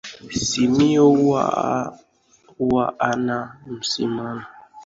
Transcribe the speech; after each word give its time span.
Simiyu 0.47 1.09
huwa 2.57 2.93
hana 2.99 3.57
msimamo 3.67 4.43